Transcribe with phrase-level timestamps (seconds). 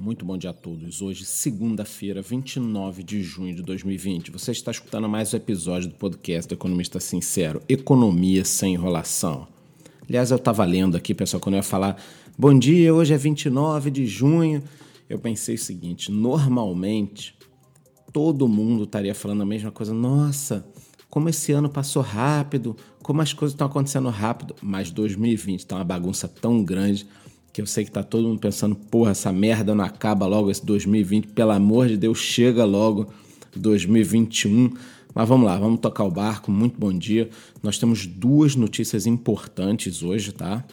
[0.00, 1.02] Muito bom dia a todos.
[1.02, 4.30] Hoje, segunda-feira, 29 de junho de 2020.
[4.30, 9.46] Você está escutando mais um episódio do podcast do Economista Sincero, Economia sem enrolação.
[10.08, 12.02] Aliás, eu estava lendo aqui, pessoal, quando eu ia falar
[12.38, 14.62] bom dia, hoje é 29 de junho,
[15.10, 17.36] eu pensei o seguinte: normalmente
[18.14, 19.92] todo mundo estaria falando a mesma coisa.
[19.92, 20.66] Nossa,
[21.10, 25.84] como esse ano passou rápido, como as coisas estão acontecendo rápido, mas 2020 está uma
[25.84, 27.06] bagunça tão grande
[27.52, 30.64] que eu sei que tá todo mundo pensando, porra, essa merda não acaba logo esse
[30.64, 33.12] 2020, pelo amor de Deus, chega logo
[33.54, 34.70] 2021.
[35.14, 36.50] Mas vamos lá, vamos tocar o barco.
[36.50, 37.28] Muito bom dia.
[37.62, 40.64] Nós temos duas notícias importantes hoje, tá?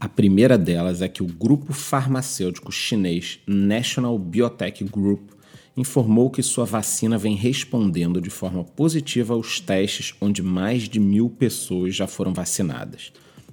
[0.00, 5.30] A primeira delas é que o grupo farmacêutico chinês National Biotech Group
[5.76, 11.30] informou que sua vacina vem respondendo de forma positiva aos testes onde mais de mil
[11.30, 13.12] pessoas já foram vacinadas.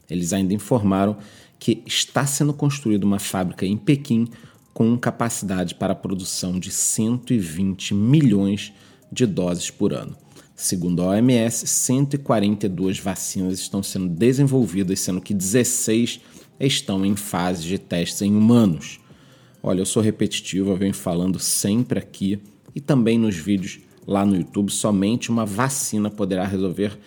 [0.09, 1.17] Eles ainda informaram
[1.59, 4.27] que está sendo construída uma fábrica em Pequim
[4.73, 8.71] com capacidade para a produção de 120 milhões
[9.11, 10.15] de doses por ano.
[10.55, 16.21] Segundo a OMS, 142 vacinas estão sendo desenvolvidas, sendo que 16
[16.59, 18.99] estão em fase de testes em humanos.
[19.61, 22.41] Olha, eu sou repetitivo, eu venho falando sempre aqui
[22.73, 26.97] e também nos vídeos lá no YouTube, somente uma vacina poderá resolver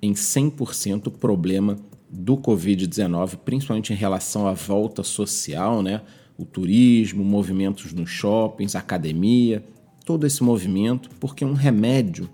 [0.00, 1.78] em 100% o problema
[2.12, 6.02] do Covid-19, principalmente em relação à volta social, né?
[6.36, 9.64] o turismo, movimentos nos shoppings, academia,
[10.04, 12.28] todo esse movimento, porque um remédio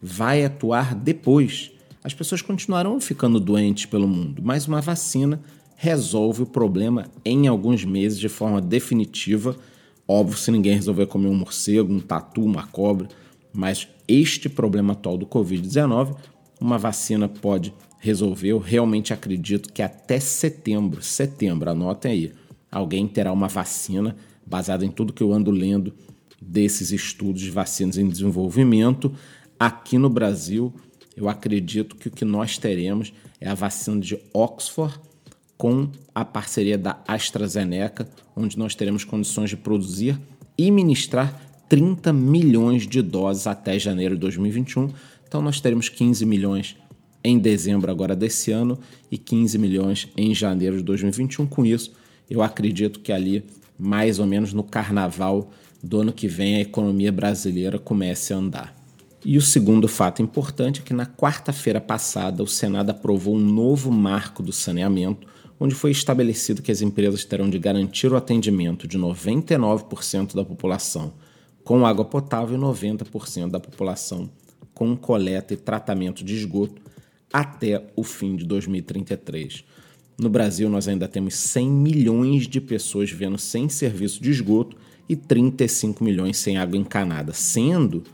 [0.00, 1.72] vai atuar depois.
[2.02, 5.40] As pessoas continuarão ficando doentes pelo mundo, mas uma vacina
[5.76, 9.56] resolve o problema em alguns meses de forma definitiva.
[10.06, 13.08] Óbvio, se ninguém resolver comer um morcego, um tatu, uma cobra,
[13.52, 16.14] mas este problema atual do Covid-19,
[16.60, 17.72] uma vacina pode
[18.04, 22.32] resolveu, realmente acredito que até setembro, setembro, anotem aí,
[22.70, 24.14] alguém terá uma vacina
[24.46, 25.94] baseada em tudo que eu ando lendo
[26.40, 29.10] desses estudos de vacinas em desenvolvimento.
[29.58, 30.70] Aqui no Brasil,
[31.16, 33.10] eu acredito que o que nós teremos
[33.40, 35.00] é a vacina de Oxford
[35.56, 40.20] com a parceria da AstraZeneca, onde nós teremos condições de produzir
[40.58, 44.90] e ministrar 30 milhões de doses até janeiro de 2021.
[45.34, 46.76] Então nós teremos 15 milhões
[47.24, 48.78] em dezembro agora desse ano
[49.10, 51.44] e 15 milhões em janeiro de 2021.
[51.48, 51.92] Com isso,
[52.30, 53.44] eu acredito que ali,
[53.76, 55.50] mais ou menos no carnaval
[55.82, 58.76] do ano que vem, a economia brasileira comece a andar.
[59.24, 63.90] E o segundo fato importante é que na quarta-feira passada o Senado aprovou um novo
[63.90, 65.26] marco do saneamento,
[65.58, 71.12] onde foi estabelecido que as empresas terão de garantir o atendimento de 99% da população
[71.64, 74.30] com água potável e 90% da população
[74.74, 76.82] com coleta e tratamento de esgoto
[77.32, 79.64] até o fim de 2033.
[80.18, 84.76] No Brasil, nós ainda temos 100 milhões de pessoas vivendo sem serviço de esgoto
[85.08, 88.04] e 35 milhões sem água encanada, sendo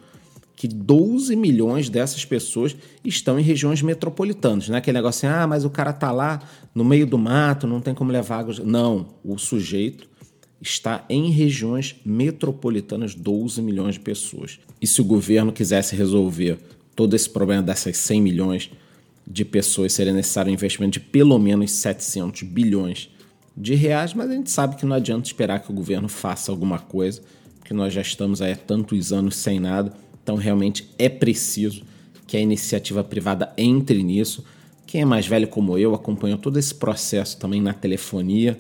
[0.57, 4.69] que 12 milhões dessas pessoas estão em regiões metropolitanas.
[4.69, 6.39] Não é aquele negócio assim, ah, mas o cara tá lá
[6.75, 8.55] no meio do mato, não tem como levar água.
[8.63, 10.10] Não, o sujeito
[10.61, 14.59] está em regiões metropolitanas, 12 milhões de pessoas.
[14.81, 16.59] E se o governo quisesse resolver
[16.95, 18.71] todo esse problema dessas 100 milhões
[19.27, 23.09] de pessoas seria necessário um investimento de pelo menos 700 bilhões
[23.57, 26.79] de reais, mas a gente sabe que não adianta esperar que o governo faça alguma
[26.79, 27.23] coisa,
[27.59, 29.93] porque nós já estamos aí há tantos anos sem nada,
[30.23, 31.83] então realmente é preciso
[32.27, 34.45] que a iniciativa privada entre nisso.
[34.87, 38.59] Quem é mais velho como eu acompanhou todo esse processo também na telefonia,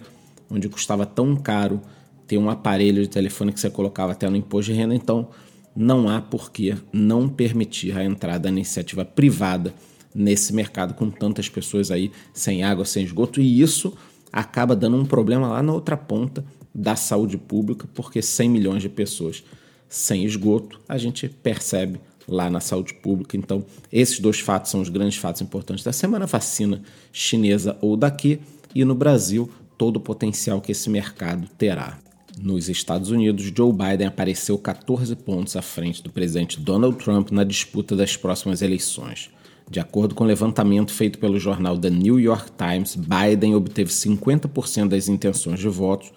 [0.51, 1.81] onde custava tão caro
[2.27, 5.29] ter um aparelho de telefone que você colocava até no imposto de renda, então
[5.75, 9.75] não há por que não permitir a entrada da iniciativa privada
[10.15, 13.97] nesse mercado com tantas pessoas aí sem água, sem esgoto, e isso
[14.33, 16.45] acaba dando um problema lá na outra ponta
[16.75, 19.43] da saúde pública, porque 100 milhões de pessoas
[19.89, 23.37] sem esgoto, a gente percebe lá na saúde pública.
[23.37, 26.81] Então, esses dois fatos são os grandes fatos importantes da semana: vacina
[27.13, 28.41] chinesa ou daqui,
[28.73, 29.51] e no Brasil,
[29.81, 31.99] todo o potencial que esse mercado terá.
[32.39, 37.45] Nos Estados Unidos, Joe Biden apareceu 14 pontos à frente do presidente Donald Trump na
[37.45, 39.31] disputa das próximas eleições.
[39.71, 43.91] De acordo com o um levantamento feito pelo jornal The New York Times, Biden obteve
[43.91, 46.13] 50% das intenções de votos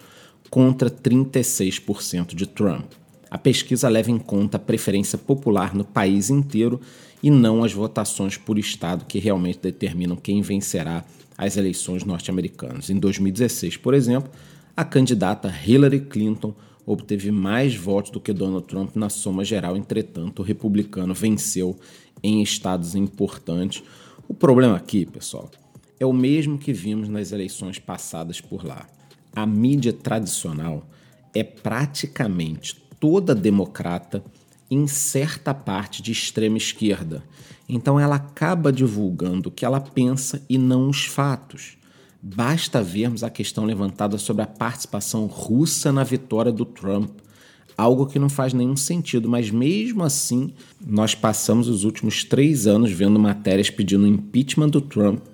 [0.50, 2.84] contra 36% de Trump.
[3.30, 6.82] A pesquisa leva em conta a preferência popular no país inteiro
[7.22, 11.02] e não as votações por estado que realmente determinam quem vencerá
[11.36, 12.90] as eleições norte-americanas.
[12.90, 14.30] Em 2016, por exemplo,
[14.76, 16.54] a candidata Hillary Clinton
[16.86, 21.78] obteve mais votos do que Donald Trump na soma geral, entretanto, o republicano venceu
[22.22, 23.82] em estados importantes.
[24.28, 25.50] O problema aqui, pessoal,
[25.98, 28.86] é o mesmo que vimos nas eleições passadas por lá.
[29.34, 30.86] A mídia tradicional
[31.34, 34.22] é praticamente toda democrata
[34.70, 37.22] em certa parte de extrema esquerda.
[37.68, 41.76] Então ela acaba divulgando o que ela pensa e não os fatos.
[42.22, 47.10] Basta vermos a questão levantada sobre a participação russa na vitória do Trump.
[47.76, 52.90] Algo que não faz nenhum sentido, mas mesmo assim, nós passamos os últimos três anos
[52.90, 55.24] vendo matérias pedindo impeachment do Trump,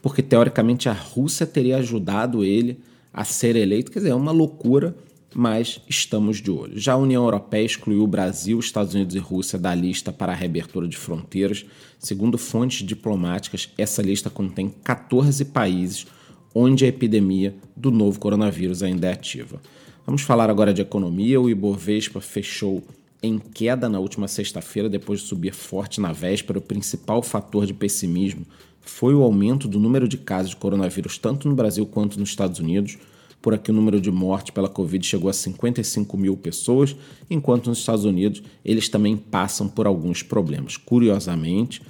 [0.00, 2.80] porque teoricamente a Rússia teria ajudado ele
[3.12, 3.90] a ser eleito.
[3.90, 4.96] Quer dizer, é uma loucura,
[5.34, 6.78] mas estamos de olho.
[6.78, 10.34] Já a União Europeia excluiu o Brasil, Estados Unidos e Rússia da lista para a
[10.34, 11.66] reabertura de fronteiras.
[11.98, 16.06] Segundo fontes diplomáticas, essa lista contém 14 países
[16.54, 19.60] onde a epidemia do novo coronavírus ainda é ativa.
[20.06, 21.40] Vamos falar agora de economia.
[21.40, 22.82] O Ibovespa fechou
[23.22, 26.58] em queda na última sexta-feira, depois de subir forte na véspera.
[26.58, 28.46] O principal fator de pessimismo
[28.80, 32.58] foi o aumento do número de casos de coronavírus, tanto no Brasil quanto nos Estados
[32.58, 32.96] Unidos.
[33.40, 36.96] Por aqui, o número de mortes pela Covid chegou a 55 mil pessoas,
[37.30, 40.76] enquanto nos Estados Unidos eles também passam por alguns problemas.
[40.76, 41.80] Curiosamente,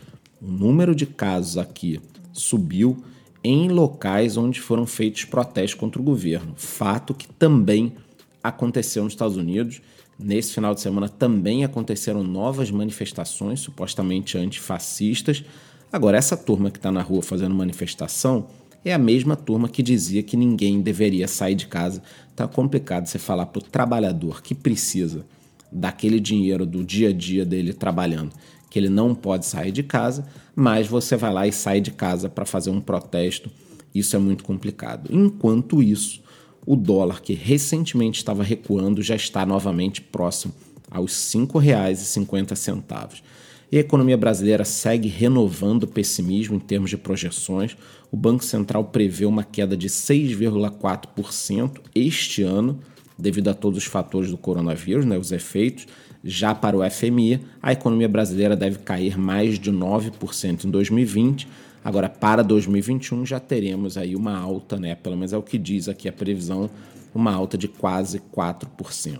[0.40, 2.00] o número de casos aqui
[2.32, 3.02] subiu
[3.42, 6.52] em locais onde foram feitos protestos contra o governo.
[6.56, 7.94] Fato que também
[8.42, 9.80] aconteceu nos Estados Unidos.
[10.18, 15.44] Nesse final de semana também aconteceram novas manifestações, supostamente antifascistas.
[15.92, 18.46] Agora, essa turma que está na rua fazendo manifestação
[18.84, 22.02] é a mesma turma que dizia que ninguém deveria sair de casa.
[22.34, 25.26] Tá complicado você falar para o trabalhador que precisa
[25.70, 28.32] daquele dinheiro do dia a dia dele trabalhando,
[28.70, 32.28] que ele não pode sair de casa, mas você vai lá e sai de casa
[32.28, 33.50] para fazer um protesto.
[33.94, 35.08] Isso é muito complicado.
[35.12, 36.22] Enquanto isso,
[36.66, 40.54] o dólar, que recentemente estava recuando, já está novamente próximo
[40.90, 43.22] aos R$ 5,50.
[43.70, 47.76] E a economia brasileira segue renovando o pessimismo em termos de projeções.
[48.10, 52.80] O Banco Central prevê uma queda de 6,4% este ano,
[53.18, 55.86] devido a todos os fatores do coronavírus, né, os efeitos.
[56.24, 61.46] Já para o FMI, a economia brasileira deve cair mais de 9% em 2020.
[61.84, 64.94] Agora, para 2021, já teremos aí uma alta, né?
[64.94, 66.70] Pelo menos é o que diz aqui a previsão,
[67.14, 69.18] uma alta de quase 4%.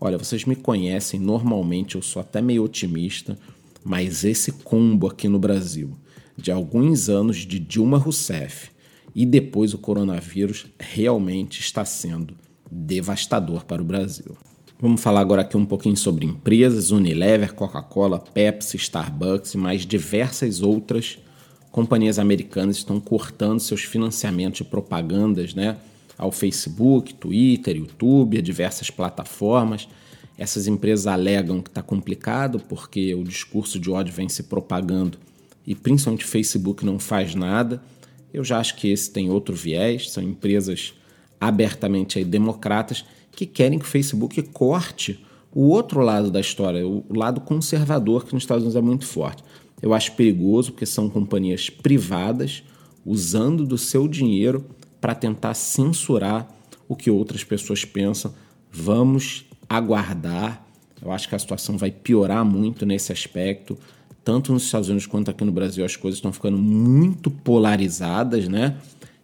[0.00, 3.38] Olha, vocês me conhecem, normalmente eu sou até meio otimista,
[3.84, 5.90] mas esse combo aqui no Brasil,
[6.36, 8.70] de alguns anos de Dilma Rousseff
[9.14, 12.34] e depois o coronavírus, realmente está sendo
[12.70, 14.36] devastador para o Brasil.
[14.80, 20.60] Vamos falar agora aqui um pouquinho sobre empresas, Unilever, Coca-Cola, Pepsi, Starbucks e mais diversas
[20.60, 21.18] outras
[21.72, 25.78] companhias americanas estão cortando seus financiamentos e propagandas né,
[26.18, 29.88] ao Facebook, Twitter, YouTube, a diversas plataformas.
[30.36, 35.18] Essas empresas alegam que está complicado porque o discurso de ódio vem se propagando
[35.66, 37.82] e principalmente o Facebook não faz nada.
[38.32, 40.94] Eu já acho que esse tem outro viés, são empresas
[41.40, 45.20] abertamente aí, democratas que querem que o Facebook corte
[45.54, 49.44] o outro lado da história, o lado conservador que nos Estados Unidos é muito forte.
[49.82, 52.62] Eu acho perigoso porque são companhias privadas
[53.04, 54.64] usando do seu dinheiro
[55.00, 56.48] para tentar censurar
[56.88, 58.32] o que outras pessoas pensam.
[58.70, 59.44] Vamos
[59.76, 60.64] aguardar.
[61.00, 63.78] Eu acho que a situação vai piorar muito nesse aspecto.
[64.24, 68.76] Tanto nos Estados Unidos quanto aqui no Brasil, as coisas estão ficando muito polarizadas, né?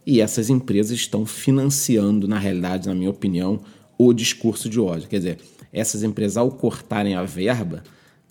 [0.05, 3.61] E essas empresas estão financiando, na realidade, na minha opinião,
[3.97, 5.09] o discurso de ódio.
[5.09, 5.39] Quer dizer,
[5.73, 7.83] essas empresas, ao cortarem a verba,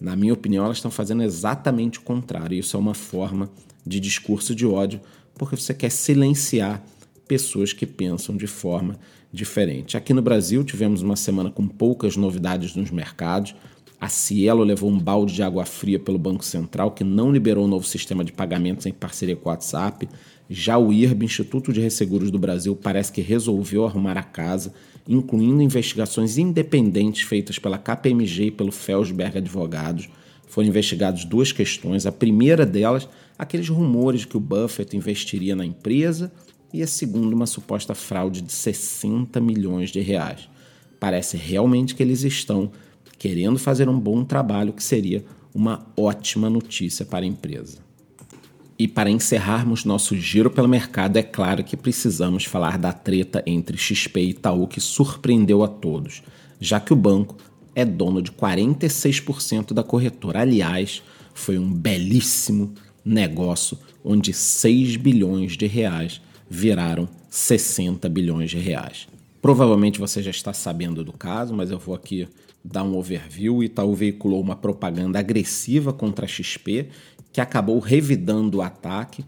[0.02, 2.58] na minha opinião, elas estão fazendo exatamente o contrário.
[2.58, 3.50] Isso é uma forma
[3.86, 5.00] de discurso de ódio,
[5.36, 6.84] porque você quer silenciar
[7.28, 9.00] pessoas que pensam de forma
[9.38, 9.96] diferente.
[9.96, 13.56] Aqui no Brasil, tivemos uma semana com poucas novidades nos mercados.
[14.00, 17.68] A Cielo levou um balde de água fria pelo Banco Central, que não liberou o
[17.68, 20.08] novo sistema de pagamentos em parceria com o WhatsApp.
[20.50, 24.74] Já o IRB, Instituto de Resseguros do Brasil, parece que resolveu arrumar a casa,
[25.08, 30.10] incluindo investigações independentes feitas pela KPMG e pelo Felsberg Advogados.
[30.48, 32.06] Foram investigadas duas questões.
[32.06, 36.32] A primeira delas, aqueles rumores que o Buffett investiria na empresa
[36.74, 40.50] e a segunda uma suposta fraude de 60 milhões de reais.
[41.00, 42.72] Parece realmente que eles estão
[43.18, 47.80] querendo fazer um bom trabalho, que seria uma ótima notícia para a empresa.
[48.80, 53.76] E para encerrarmos nosso giro pelo mercado, é claro que precisamos falar da treta entre
[53.76, 56.22] XP e Itaú que surpreendeu a todos,
[56.60, 57.38] já que o banco
[57.74, 60.42] é dono de 46% da corretora.
[60.42, 61.02] Aliás,
[61.34, 69.08] foi um belíssimo negócio onde 6 bilhões de reais viraram 60 bilhões de reais.
[69.42, 72.28] Provavelmente você já está sabendo do caso, mas eu vou aqui
[72.64, 73.64] dar um overview.
[73.64, 76.90] Itaú veiculou uma propaganda agressiva contra a XP
[77.32, 79.24] que acabou revidando o ataque,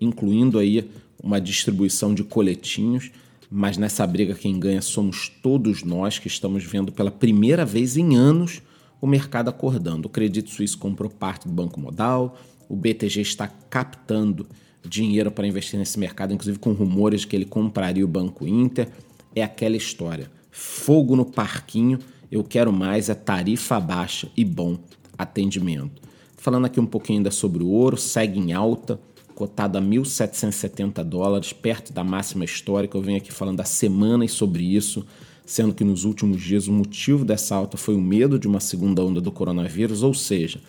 [0.00, 0.90] incluindo aí
[1.22, 3.10] uma distribuição de coletinhos.
[3.50, 8.16] mas nessa briga quem ganha somos todos nós que estamos vendo pela primeira vez em
[8.16, 8.60] anos
[9.00, 10.06] o mercado acordando.
[10.06, 14.46] O Credito Suíço comprou parte do Banco Modal, o BTG está captando
[14.86, 18.88] dinheiro para investir nesse mercado, inclusive com rumores de que ele compraria o Banco Inter.
[19.34, 20.30] É aquela história.
[20.50, 21.98] Fogo no parquinho,
[22.30, 24.78] eu quero mais é tarifa baixa e bom
[25.18, 26.02] atendimento.
[26.36, 29.00] Falando aqui um pouquinho ainda sobre o ouro, segue em alta,
[29.34, 32.96] cotado a 1.770 dólares, perto da máxima histórica.
[32.96, 35.04] Eu venho aqui falando há semanas sobre isso,
[35.44, 39.04] sendo que nos últimos dias o motivo dessa alta foi o medo de uma segunda
[39.04, 40.60] onda do coronavírus, ou seja,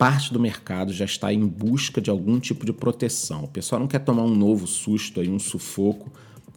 [0.00, 3.44] parte do mercado já está em busca de algum tipo de proteção.
[3.44, 6.10] O pessoal não quer tomar um novo susto, aí, um sufoco,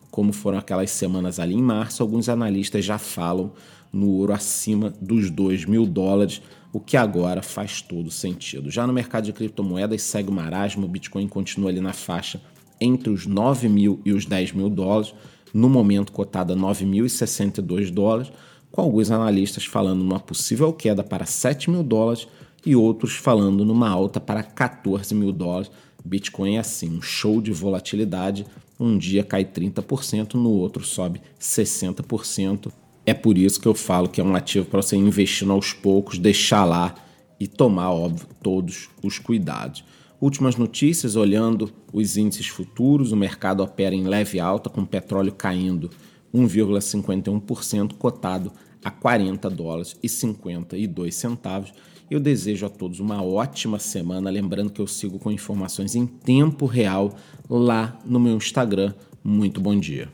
[0.09, 2.01] como foram aquelas semanas ali em março.
[2.01, 3.51] Alguns analistas já falam
[3.91, 8.71] no ouro acima dos 2 mil dólares, o que agora faz todo sentido.
[8.71, 12.41] Já no mercado de criptomoedas segue o marasmo, o Bitcoin continua ali na faixa
[12.79, 15.13] entre os 9 mil e os 10 mil dólares,
[15.53, 18.31] no momento cotado a 9.062 dólares,
[18.71, 22.25] com alguns analistas falando numa possível queda para 7 mil dólares
[22.65, 25.71] e outros falando numa alta para 14 mil dólares.
[26.03, 28.45] Bitcoin é assim, um show de volatilidade.
[28.79, 32.71] Um dia cai 30%, no outro sobe 60%.
[33.05, 36.17] É por isso que eu falo que é um ativo para você investir aos poucos,
[36.17, 36.95] deixar lá
[37.39, 39.83] e tomar, óbvio, todos os cuidados.
[40.21, 45.89] Últimas notícias, olhando os índices futuros, o mercado opera em leve alta, com petróleo caindo
[46.33, 48.51] 1,51%, cotado
[48.83, 51.73] a 40 dólares e 52 centavos.
[52.13, 56.67] Eu desejo a todos uma ótima semana, lembrando que eu sigo com informações em tempo
[56.67, 57.15] real
[57.49, 58.93] lá no meu Instagram.
[59.23, 60.07] Muito bom dia.